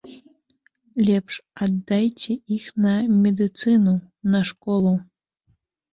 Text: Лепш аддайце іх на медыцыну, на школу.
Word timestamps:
Лепш 1.09 1.35
аддайце 1.65 2.33
іх 2.57 2.65
на 2.85 2.95
медыцыну, 3.23 3.95
на 4.37 4.45
школу. 4.53 4.99